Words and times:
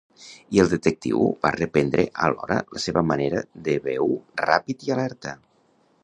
I 0.55 0.59
el 0.61 0.69
detectiu 0.69 1.25
va 1.45 1.51
reprendre 1.55 2.05
alhora 2.27 2.57
la 2.77 2.81
seva 2.85 3.03
manera 3.09 3.43
de 3.67 3.75
veu 3.89 4.15
ràpid 4.45 4.87
i 4.89 4.95
alerta. 4.97 5.35